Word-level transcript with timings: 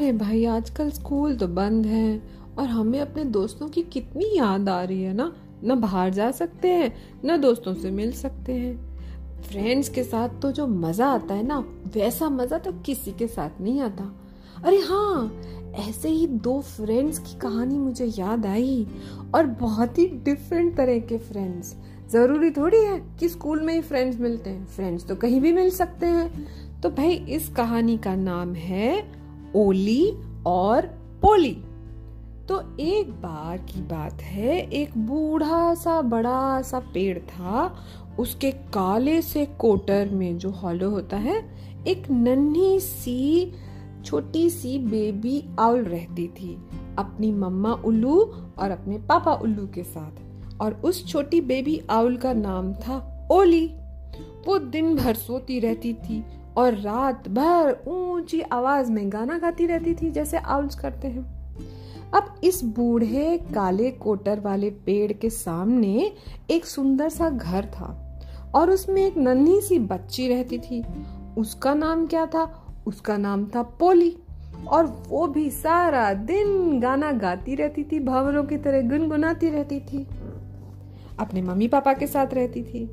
अरे 0.00 0.12
भाई, 0.12 0.44
आजकल 0.44 0.90
स्कूल 0.90 1.34
तो 1.36 1.46
बंद 1.48 1.86
है 1.86 2.22
और 2.58 2.66
हमें 2.66 3.00
अपने 3.00 3.24
दोस्तों 3.24 3.68
की 3.68 3.82
कितनी 3.82 4.24
याद 4.36 4.68
आ 4.68 4.82
रही 4.84 5.02
है 5.02 5.12
ना? 5.12 5.32
न 5.64 5.74
बाहर 5.80 6.10
जा 6.10 6.30
सकते 6.30 6.68
हैं, 6.68 6.92
न 7.24 7.36
दोस्तों 7.36 7.74
से 7.74 7.90
मिल 7.90 8.12
सकते 8.12 8.52
हैं। 8.52 9.42
फ्रेंड्स 9.42 9.88
के 9.88 10.04
साथ 10.04 10.40
तो 10.42 10.52
जो 10.52 10.66
मज़ा 10.66 11.06
आता 11.06 11.34
है 11.34 11.42
ना, 11.42 11.58
वैसा 11.94 12.28
मज़ा 12.28 12.58
तो 12.58 12.72
किसी 12.72 13.12
के 13.12 13.26
साथ 13.26 13.60
नहीं 13.60 13.80
आता। 13.80 14.04
अरे 14.64 14.78
हाँ 14.78 15.42
ऐसे 15.88 16.08
ही 16.08 16.26
दो 16.26 16.60
फ्रेंड्स 16.60 17.18
की 17.18 17.38
कहानी 17.38 17.78
मुझे 17.78 18.06
याद 18.18 18.46
आई 18.46 18.86
और 19.34 19.46
बहुत 19.46 19.98
ही 19.98 20.06
डिफरेंट 20.06 20.76
तरह 20.76 20.98
के 20.98 21.18
फ्रेंड्स 21.18 21.76
ज़रूरी 22.10 22.50
थोड़ी 22.50 22.78
है 22.78 23.00
कि 23.20 23.28
स्कूल 23.28 23.60
में 23.60 23.74
ही 23.74 23.80
फ्रेंड्स 23.80 24.20
मिलते 24.20 24.50
हैं। 24.50 24.66
फ्रेंड्स 24.66 25.06
तो 25.06 25.16
कहीं 25.16 25.40
भी 25.40 25.52
मिल 25.52 25.70
सकते 25.70 26.06
हैं। 26.06 26.80
तो 26.80 26.90
भाई, 26.90 27.12
इस 27.12 27.48
कहानी 27.48 27.98
का 27.98 28.14
नाम 28.14 28.54
है 28.54 29.20
ओली 29.56 30.12
और 30.46 30.86
पोली। 31.22 31.64
तो 32.48 32.76
एक 32.80 33.10
बार 33.10 33.58
की 33.58 33.80
बात 33.80 34.22
है, 34.22 34.70
एक 34.70 34.98
बूढ़ा 34.98 35.74
सा, 35.74 36.02
बड़ा 36.02 36.62
सा 36.62 36.78
पेड़ 36.78 37.18
था। 37.18 37.76
उसके 38.18 38.50
काले 38.50 39.22
से 39.22 39.46
कोटर 39.46 40.08
में 40.08 40.38
जो 40.38 40.50
हॉलो 40.50 40.90
होता 40.90 41.16
है, 41.16 41.54
एक 41.86 42.10
नन्ही 42.10 42.80
सी, 42.80 43.52
छोटी 44.04 44.50
सी 44.50 44.78
बेबी 44.78 45.44
आउल 45.58 45.82
रहती 45.82 46.28
थी। 46.28 46.62
अपनी 46.98 47.32
मम्मा 47.32 47.72
उल्लू 47.72 48.20
और 48.58 48.70
अपने 48.70 48.98
पापा 48.98 49.34
उल्लू 49.34 49.66
के 49.66 49.82
साथ। 49.82 50.20
और 50.60 50.72
उस 50.72 51.06
छोटी 51.06 51.40
बेबी 51.40 51.82
आउल 51.90 52.16
का 52.16 52.32
नाम 52.32 52.74
था 52.74 53.28
ओली। 53.32 53.66
वो 54.46 54.58
दिन 54.58 54.96
भर 54.96 55.14
सोती 55.14 55.60
रहती 55.60 55.94
थी 55.94 56.24
और 56.56 56.74
रात 56.74 57.28
भर 57.28 57.84
ऊँची 57.88 58.40
आवाज़ 58.40 58.92
में 58.92 59.12
गाना 59.12 59.38
गाती 59.38 59.66
रहती 59.66 59.94
थी, 59.94 60.10
जैसे 60.10 60.36
आउल्स 60.36 60.74
करते 60.74 61.08
हैं। 61.08 61.40
अब 62.14 62.40
इस 62.44 62.64
बूढ़े 62.64 63.38
काले 63.54 63.90
कोटर 63.90 64.40
वाले 64.40 64.70
पेड़ 64.70 65.12
के 65.12 65.30
सामने 65.30 66.12
एक 66.50 66.64
सुंदर 66.64 67.08
सा 67.08 67.30
घर 67.30 67.64
था 67.64 68.20
और 68.54 68.70
उसमें 68.70 69.06
एक 69.06 69.16
नन्ही 69.16 69.60
सी 69.60 69.78
बच्ची 69.78 70.28
रहती 70.28 70.58
थी। 70.58 70.84
उसका 71.38 71.74
नाम 71.74 72.06
क्या 72.06 72.26
था? 72.26 72.66
उसका 72.86 73.16
नाम 73.16 73.44
था 73.46 73.62
पोली 73.62 74.16
और 74.68 75.04
वो 75.08 75.26
भी 75.26 75.50
सारा 75.50 76.12
दिन 76.12 76.80
गाना 76.80 77.12
गाती 77.12 77.54
रहती 77.54 77.84
थी, 77.84 78.00
भंवरों 78.00 78.44
की 78.44 78.56
तरह 78.56 78.88
गुनगुनाती 78.88 79.48
रहती 79.48 79.80
थी। 79.80 80.06
अपने 81.18 81.42
मम्मी 81.42 81.68
पापा 81.68 81.92
के 81.92 82.06
साथ 82.06 82.34
रहती 82.34 82.62
थी। 82.62 82.86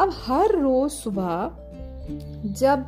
अब 0.00 0.12
हर 0.26 0.58
रोज 0.58 0.90
सुबह 0.90 1.50
जब 2.52 2.84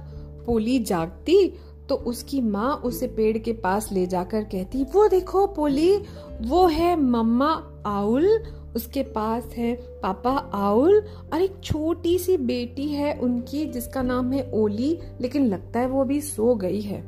पोली 0.46 0.78
जागती 0.78 1.46
तो 1.88 1.94
उसकी 1.94 2.40
माँ 2.40 2.74
उसे 2.76 3.06
पेड़ 3.06 3.38
के 3.38 3.52
पास 3.52 3.88
ले 3.92 4.06
जाकर 4.06 4.42
कहती, 4.42 4.82
वो 4.84 5.06
देखो 5.08 5.46
पोली, 5.46 5.96
वो 6.40 6.66
है 6.66 6.94
मम्मा 6.96 7.50
आउल, 7.86 8.26
उसके 8.76 9.02
पास 9.02 9.44
है 9.56 9.74
पापा 10.02 10.30
आउल, 10.54 10.98
और 11.32 11.42
एक 11.42 11.54
छोटी 11.64 12.18
सी 12.18 12.36
बेटी 12.36 12.88
है 12.88 13.14
उनकी, 13.14 13.64
जिसका 13.64 14.02
नाम 14.02 14.32
है 14.32 14.50
ओली, 14.54 14.98
लेकिन 15.20 15.46
लगता 15.46 15.80
है 15.80 15.86
वो 15.86 16.00
अभी 16.00 16.20
सो 16.20 16.54
गई 16.54 16.80
है। 16.80 17.00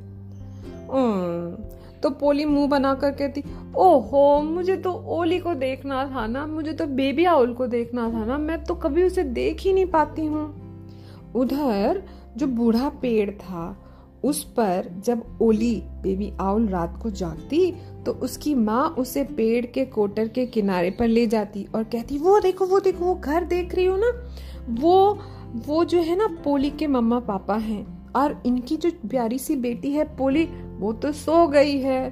तो 2.01 2.11
पोली 2.11 2.45
मुँह 2.45 2.69
बनाकर 2.69 3.11
कहती, 3.11 3.43
ओहो, 3.77 4.43
मुझे 4.43 4.77
तो 4.77 4.93
ओली 4.93 5.39
को 5.39 5.55
देखना 5.55 6.05
था 6.07 6.27
ना, 6.27 6.47
मुझे 6.47 6.73
तो 6.73 6.87
बेबी 6.87 7.25
आउल 7.25 7.53
को 7.53 7.67
देखना 7.67 8.09
था 8.11 8.25
ना, 8.25 8.39
मैं 8.39 8.63
तो 8.65 8.75
कभी 8.75 9.05
उसे 9.05 9.23
देख 9.23 9.61
ही 9.61 9.73
नहीं 9.73 9.87
पाती 9.87 10.27
हूँ। 10.27 10.60
उधर 11.37 12.03
जो 12.37 12.47
बूढ़ा 12.47 12.89
पेड़ 12.89 13.31
था, 13.31 13.77
उस 14.25 14.43
पर 14.45 14.91
जब 15.05 15.23
ओली 15.43 15.75
बेबी 16.03 16.33
आउल 16.41 16.67
रात 16.69 16.99
को 17.03 17.11
जागती 17.11 17.71
तो 18.07 18.13
उसकी 18.13 18.55
माँ 18.55 18.89
उसे 18.99 19.25
पेड़ 19.25 19.67
के 19.67 19.85
कोटर 19.85 20.29
के 20.29 20.47
किनारे 20.47 20.91
पर 20.91 21.09
ले 21.09 21.27
जाती 21.27 21.67
और 21.75 21.85
कहती, 21.85 22.19
वो 22.19 22.41
देखो 22.41 22.67
वो 22.67 22.81
देखो, 22.81 23.05
वो 23.05 23.15
घर 23.15 23.45
देख 23.45 23.75
रही 23.75 23.85
हो 23.85 23.97
ना? 23.97 24.13
वो 24.71 25.19
वो 25.67 25.85
जो 25.85 25.99
है 25.99 26.17
ना, 26.17 26.27
पोली 26.45 26.71
के 26.71 26.87
मम्मा 26.87 27.19
पापा 27.21 27.55
हैं 27.55 28.13
और 28.13 28.43
इनकी 28.47 28.77
जो 28.77 28.91
प्यारी 29.09 29.39
सी 29.39 29.57
बेटी 29.57 29.91
है 29.91 30.05
पोली, 30.17 30.45
वो 30.79 30.93
तो 30.93 31.13
सो 31.13 31.47
गई 31.49 31.79
है। 31.79 32.11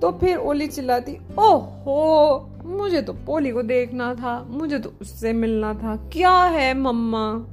तो 0.00 0.10
फिर 0.12 0.36
ओली 0.36 0.66
चिल्लाती, 0.66 1.16
ओहो, 1.38 2.50
मुझे 2.64 3.02
तो 3.02 3.12
पोली 3.12 3.50
को 3.50 3.62
देखना 3.62 4.14
था, 4.14 4.46
मुझे 4.50 4.78
तो 4.78 4.92
उससे 5.00 5.32
मिलना 5.32 5.74
था। 5.74 5.96
क्या 6.12 6.32
है 6.32 6.74
मम्मा? 6.78 7.46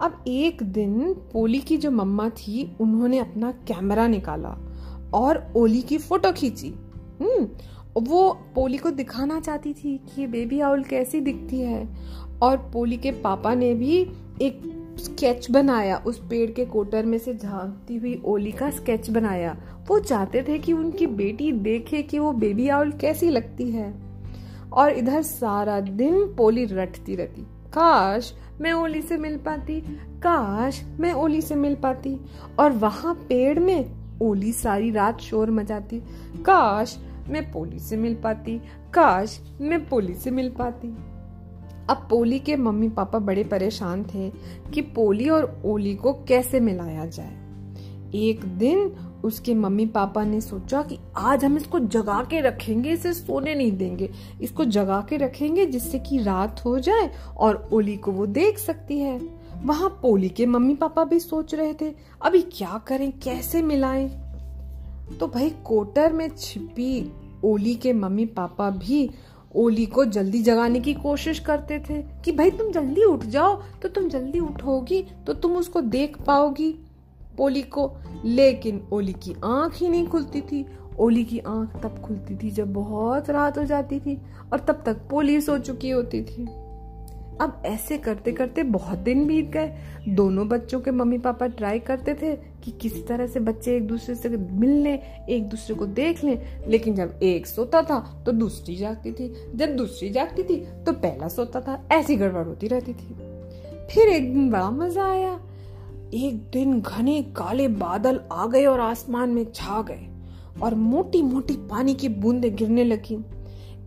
अब 0.00 0.24
एक 0.28 0.62
दिन 0.62 1.14
पोली 1.14 1.58
की 1.58 1.76
जो 1.76 1.90
मम्मा 1.90 2.28
थी, 2.28 2.76
उन्होंने 2.80 3.18
अपना 3.18 3.52
कैमरा 3.52 4.06
निकाला 4.06 4.58
और 5.14 5.52
ओली 5.56 5.82
की 5.82 5.98
फ़ोटो 5.98 6.32
खींची। 6.32 6.74
हम्म 7.20 7.48
वो 7.96 8.38
पोली 8.54 8.78
को 8.78 8.90
दिखाना 8.90 9.40
चाहती 9.40 9.72
थी 9.74 9.98
कि 9.98 10.20
ये 10.20 10.26
बेबी 10.26 10.60
आउल 10.60 10.82
कैसी 10.82 11.20
दिखती 11.20 11.60
है। 11.60 11.88
और 12.42 12.56
पोली 12.56 12.96
के 12.96 13.10
पापा 13.10 13.54
ने 13.54 13.74
भी 13.74 14.10
एक 14.42 14.82
स्केच 14.98 15.50
बनाया, 15.50 16.02
उस 16.06 16.18
पेड़ 16.18 16.50
के 16.50 16.64
कोटर 16.64 17.06
में 17.06 17.18
से 17.18 17.34
झांकती 17.34 17.96
हुई 17.96 18.22
ओली 18.24 18.52
का 18.52 18.70
स्केच 18.70 19.10
बनाया। 19.10 19.56
वो 19.88 19.98
चाहते 19.98 20.42
थे 20.42 20.58
कि 20.58 20.72
उनकी 20.72 21.06
बेटी 21.06 21.52
देखे 21.52 22.02
कि 22.02 22.18
वो 22.18 22.32
बेबी 22.32 22.68
आउल 22.68 22.92
कैसी 22.92 23.30
लगती 23.30 23.70
है। 23.70 23.94
और 24.72 24.90
इधर 24.90 25.22
सारा 25.22 25.80
दिन 25.80 26.24
पोली 26.24 26.64
रटती 26.64 27.16
रहती। 27.16 27.42
काश 27.72 28.34
मैं 28.60 28.72
ओली 28.72 29.02
से 29.02 29.16
मिल 29.16 29.36
पाती। 29.36 29.80
काश 30.22 30.84
मैं 31.00 31.12
ओली 31.12 31.40
से 31.40 31.54
मिल 31.54 31.74
पाती। 31.74 32.20
और 32.58 32.72
वहाँ 32.72 33.14
पेड़ 33.14 33.58
में 33.58 33.90
ओली 34.22 34.52
सारी 34.52 34.90
रात 34.90 35.20
शोर 35.20 35.50
मचाती। 35.50 35.98
काश 36.36 36.98
मैं 37.28 37.52
पोली 37.52 37.78
से 37.78 37.96
मिल 37.96 38.14
पाती। 38.14 38.58
काश 38.94 39.40
मैं 39.60 39.88
पोली 39.88 40.14
से 40.14 40.30
मिल 40.30 40.50
पाती। 40.50 40.88
अब 41.90 42.06
पोली 42.10 42.38
के 42.38 42.56
मम्मी 42.56 42.88
पापा 42.88 43.18
बड़े 43.18 43.44
परेशान 43.44 44.04
थे 44.04 44.32
कि 44.74 44.80
पोली 44.80 45.28
और 45.28 45.62
ओली 45.64 45.94
को 45.94 46.12
कैसे 46.12 46.60
मिलाया 46.60 47.06
जाए। 47.06 47.46
एक 48.14 48.44
दिन 48.44 48.92
उसके 49.24 49.54
मम्मी 49.54 49.86
पापा 49.86 50.24
ने 50.24 50.40
सोचा 50.40 50.82
कि 50.82 50.98
आज 51.16 51.44
हम 51.44 51.56
इसको 51.56 51.78
जगा 51.78 52.22
के 52.30 52.40
रखेंगे, 52.40 52.90
इसे 52.90 53.12
सोने 53.12 53.54
नहीं 53.54 53.72
देंगे। 53.72 54.10
इसको 54.42 54.64
जगा 54.64 55.00
के 55.08 55.16
रखेंगे 55.16 55.66
जिससे 55.66 55.98
कि 55.98 56.18
रात 56.18 56.64
हो 56.64 56.78
जाए 56.78 57.10
और 57.36 57.68
ओली 57.72 57.96
को 57.96 58.12
वो 58.12 58.26
देख 58.26 58.58
सकती 58.58 58.98
है। 58.98 59.18
वहाँ 59.64 59.88
पोली 60.02 60.28
के 60.28 60.46
मम्मी 60.46 60.74
पापा 60.74 61.04
भी 61.04 61.20
सोच 61.20 61.54
रहे 61.54 61.74
थे, 61.74 61.92
अभी 62.22 62.42
क्या 62.52 62.80
करें, 62.86 63.10
कैसे 63.18 63.62
मिलाएँ? 63.62 64.08
तो 65.20 65.26
भाई 65.26 65.50
कोटर 65.64 66.12
में 66.12 66.28
छिपी 66.38 67.12
ओली 67.44 67.74
के 67.74 67.92
मम्मी 67.92 68.26
पापा 68.26 68.70
भी 68.70 69.10
ओली 69.54 69.86
को 69.86 70.04
जल्दी 70.04 70.42
जगाने 70.42 70.80
की 70.80 70.94
कोशिश 70.94 71.38
करते 71.38 71.78
थे 71.80 72.02
कि 72.24 72.32
भाई 72.32 72.50
तुम 72.50 72.70
जल्दी 72.72 73.04
उठ 73.04 73.24
जाओ 73.24 73.54
तो 73.82 73.88
तुम 73.88 74.08
जल्दी 74.08 74.38
उठोगी 74.38 75.02
तो 75.26 75.34
तुम 75.34 75.56
उसको 75.56 75.80
देख 75.80 76.16
पाओगी। 76.22 76.74
पोली 77.36 77.62
को, 77.62 77.90
लेकिन 78.24 78.82
ओली 78.92 79.12
की 79.14 79.34
आँख 79.44 79.76
ही 79.76 79.88
नहीं 79.88 80.06
खुलती 80.06 80.40
थी। 80.40 80.64
ओली 80.98 81.24
की 81.24 81.38
आँख 81.38 81.80
तब 81.82 81.98
खुलती 81.98 82.36
थी 82.36 82.50
जब 82.50 82.72
बहुत 82.72 83.30
रात 83.30 83.58
हो 83.58 83.64
जाती 83.64 83.98
थी 84.00 84.20
और 84.52 84.60
तब 84.60 84.82
तक 84.86 85.08
पोली 85.10 85.40
सो 85.40 85.58
चुकी 85.58 85.90
होती 85.90 86.22
थी। 86.22 86.46
अब 87.40 87.62
ऐसे 87.66 87.96
करते 87.98 88.32
करते 88.32 88.62
बहुत 88.62 88.98
दिन 88.98 89.26
बीत 89.26 89.48
गए। 89.50 89.72
दोनों 90.08 90.46
बच्चों 90.48 90.80
के 90.80 90.90
मम्मी 90.90 91.18
पापा 91.18 91.46
ट्राई 91.46 91.78
करते 91.78 92.14
थे 92.14 92.34
कि 92.64 92.70
किसी 92.72 93.02
तरह 93.02 93.26
से 93.26 93.40
बच्चे 93.40 93.74
एक 93.76 93.86
दूसरे 93.86 94.14
से 94.14 94.28
मिल 94.28 94.70
लें 94.82 95.26
एक 95.26 95.48
दूसरे 95.48 95.74
को 95.74 95.86
देख 95.86 96.22
लें, 96.24 96.68
लेकिन 96.68 96.94
जब 96.94 97.18
एक 97.22 97.46
सोता 97.46 97.82
था 97.82 97.98
तो 98.26 98.32
दूसरी 98.32 98.76
जागती 98.76 99.12
थी। 99.12 99.28
जब 99.54 99.76
दूसरी 99.76 100.08
जागती 100.10 100.42
थी 100.42 100.56
तो 100.86 100.92
पहला 100.92 101.28
सोता 101.28 101.60
था, 101.60 101.82
ऐसी 101.92 102.16
गड़बड़ 102.16 102.44
होती 102.44 102.68
रहती 102.68 102.92
थी। 102.92 103.14
फिर 103.90 104.08
एक 104.08 104.32
दिन 104.32 104.50
बड़ा 104.50 104.70
मज़ा 104.70 105.04
आया। 105.04 105.38
एक 106.14 106.36
दिन 106.52 106.80
घने 106.80 107.22
काले 107.36 107.68
बादल 107.68 108.20
आ 108.32 108.46
गए 108.46 108.64
और 108.66 108.80
आसमान 108.80 109.30
में 109.30 109.44
छा 109.54 109.82
गए 109.82 110.06
और 110.62 110.74
मोटी 110.74 111.22
मोटी 111.22 111.54
पानी 111.70 111.94
की 111.94 112.08
बूंदें 112.08 112.54
गिरने 112.56 112.84
लगी। 112.84 113.18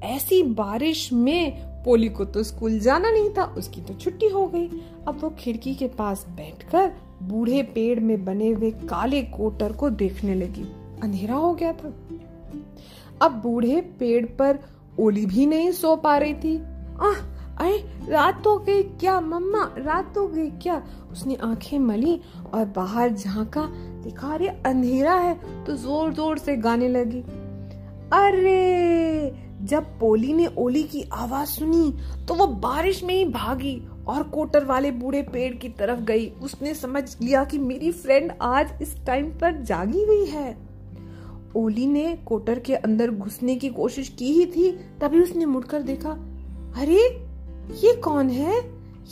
ऐसी 0.03 0.41
बारिश 0.43 1.11
में 1.13 1.69
पोली 1.83 2.09
को 2.09 2.25
तो 2.25 2.43
स्कूल 2.43 2.79
जाना 2.79 3.11
नहीं 3.11 3.29
था, 3.29 3.43
उसकी 3.57 3.81
तो 3.81 3.93
छुट्टी 3.93 4.27
हो 4.27 4.45
गई। 4.47 4.67
अब 5.07 5.19
वो 5.21 5.29
खिड़की 5.29 5.75
के 5.75 5.87
पास 5.87 6.25
बैठकर 6.29 6.91
बूढ़े 7.23 7.63
पेड़ 7.63 7.99
में 7.99 8.25
बने 8.25 8.49
हुए 8.49 8.71
काले 8.71 9.21
कोटर 9.21 9.71
को 9.71 9.89
देखने 9.89 10.35
लगी। 10.35 10.65
अंधेरा 11.03 11.35
हो 11.35 11.53
गया 11.53 11.73
था। 11.73 11.93
अब 13.21 13.31
बूढ़े 13.31 13.81
पेड़ 13.99 14.25
पर 14.25 14.59
ओली 14.99 15.25
भी 15.25 15.45
नहीं 15.45 15.71
सो 15.71 15.95
पा 15.95 16.17
रही 16.17 16.33
थी। 16.33 16.57
आह 17.01 17.38
अरे, 17.59 17.77
रात 18.07 18.47
हो 18.47 18.57
गई 18.57 18.83
क्या, 18.83 19.19
मम्मा, 19.21 19.63
रात 19.77 20.17
हो 20.17 20.27
गई 20.27 20.49
क्या? 20.51 20.81
उसने 21.11 21.35
आँखें 21.35 21.77
मली 21.79 22.19
और 22.53 22.65
बाहर 22.65 23.09
झांका। 23.09 23.65
देखा, 24.03 24.27
अरे, 24.27 24.47
अंधेरा 24.47 25.13
है 25.13 25.65
तो 25.65 25.75
ज़ोर 25.75 26.13
ज़ोर 26.13 26.37
से 26.37 26.55
गाने 26.57 26.87
लगी। 26.87 27.21
अरे, 28.13 29.49
जब 29.61 29.83
पोली 29.99 30.33
ने 30.33 30.47
ओली 30.57 30.83
की 30.83 31.03
आवाज़ 31.13 31.49
सुनी 31.49 31.91
तो 32.27 32.33
वो 32.33 32.47
बारिश 32.47 33.03
में 33.03 33.13
ही 33.15 33.25
भागी 33.25 33.81
और 34.07 34.23
कोटर 34.23 34.65
वाले 34.65 34.91
बूढ़े 34.91 35.21
पेड़ 35.23 35.53
की 35.55 35.69
तरफ़ 35.69 35.99
गई। 35.99 36.29
उसने 36.43 36.73
समझ 36.73 37.03
लिया 37.21 37.43
कि 37.43 37.57
मेरी 37.57 37.91
फ्रेंड 37.91 38.31
आज 38.41 38.73
इस 38.81 38.95
टाइम 39.05 39.25
पर 39.31 39.61
जागी 39.63 40.03
हुई 40.03 40.25
है। 40.25 40.57
ओली 41.55 41.87
ने 41.87 42.15
कोटर 42.25 42.59
के 42.59 42.75
अंदर 42.75 43.11
घुसने 43.11 43.55
की 43.55 43.69
कोशिश 43.69 44.09
की 44.09 44.31
ही 44.33 44.45
थी, 44.45 44.71
तभी 45.01 45.21
उसने 45.21 45.45
मुड़कर 45.45 45.81
देखा, 45.81 46.11
अरे 46.77 47.28
ये 47.71 47.93
कौन 47.93 48.29
है? 48.29 48.59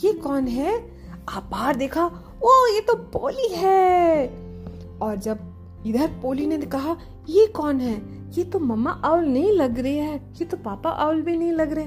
ये 0.04 0.12
कौन 0.12 0.46
है? 0.46 0.90
आप 1.28 1.48
बाहर 1.50 1.76
देखा, 1.76 2.04
ओ, 2.42 2.66
ये 2.74 2.80
तो 2.80 2.94
पोली 2.94 3.48
है। 3.54 4.28
और 5.02 5.16
जब 5.16 5.38
इधर 5.86 6.06
पोली 6.06 6.46
ने 6.46 6.58
कहा, 6.58 6.96
ये 7.28 7.46
कौन 7.46 7.80
है? 7.80 8.18
ये 8.38 8.44
तो 8.44 8.58
मम्मा 8.58 8.90
आउल 8.90 9.24
नहीं 9.24 9.52
लग 9.52 9.78
रही 9.78 9.98
है, 9.98 10.16
ये 10.16 10.44
तो 10.44 10.56
पापा 10.56 10.90
आउल 10.90 11.22
भी 11.22 11.36
नहीं 11.36 11.52
लग 11.52 11.72
रहे 11.72 11.84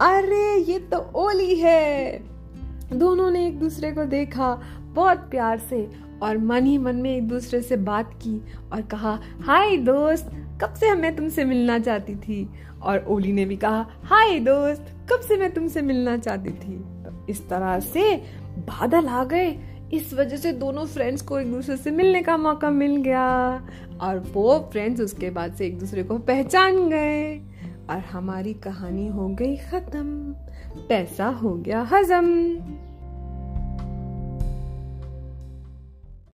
अरे, 0.00 0.72
ये 0.72 0.78
तो 0.78 0.98
ओली 0.98 1.54
है। 1.54 2.18
दोनों 2.92 3.30
ने 3.30 3.46
एक 3.46 3.60
दूसरे 3.60 3.92
को 3.92 4.04
देखा 4.04 4.62
बहुत 4.80 5.18
प्यार 5.18 5.58
से 5.58 5.90
और 6.22 6.38
मन 6.38 6.66
ही 6.66 6.78
मन 6.78 6.96
में 6.96 7.16
एक 7.16 7.28
दूसरे 7.28 7.62
से 7.62 7.76
बात 7.76 8.14
की 8.14 8.42
और 8.72 8.82
कहा, 8.82 9.20
हाय 9.40 9.76
दोस्त, 9.76 10.30
कब 10.62 10.74
से 10.74 10.94
मैं 10.94 11.16
तुमसे 11.16 11.44
मिलना 11.44 11.78
चाहती 11.78 12.14
थी? 12.14 12.50
और 12.82 13.04
ओली 13.08 13.32
ने 13.32 13.44
भी 13.44 13.56
कहा, 13.56 13.86
हाय 14.04 14.38
दोस्त 14.40 14.92
कब 15.12 15.20
से 15.20 15.36
मैं 15.36 15.52
तुमसे 15.52 15.82
मिलना 15.82 16.16
चाहती 16.16 16.50
थी? 16.50 16.84
इस 17.28 17.48
तरह 17.48 17.80
से 17.80 18.16
बादल 18.58 19.06
आ 19.06 19.24
गए। 19.24 19.58
इस 19.92 20.14
वजह 20.14 20.36
से 20.36 20.52
दोनों 20.52 20.86
फ्रेंड्स 20.86 21.22
को 21.22 21.38
एक 21.38 21.52
दूसरे 21.52 21.76
से 21.76 21.90
मिलने 21.90 22.22
का 22.22 22.36
मौका 22.36 22.70
मिल 22.70 22.96
गया। 22.96 23.56
और 24.00 24.18
वो 24.18 24.68
फ्रेंड्स 24.72 25.00
उसके 25.00 25.30
बाद 25.30 25.54
से 25.54 25.66
एक 25.66 25.78
दूसरे 25.78 26.02
को 26.02 26.18
पहचान 26.18 26.88
गए। 26.88 27.38
और 27.90 27.98
हमारी 27.98 28.54
कहानी 28.54 29.06
हो 29.06 29.28
गई 29.28 29.56
खत्म। 29.56 30.34
पैसा 30.88 31.26
हो 31.26 31.54
गया 31.54 31.80
हजम। 31.92 32.56